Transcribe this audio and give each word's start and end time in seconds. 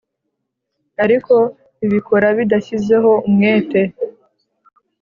ariko 1.03 1.35
bibikora 1.79 2.27
bidashyizeho 2.37 3.11
umwete. 3.27 3.81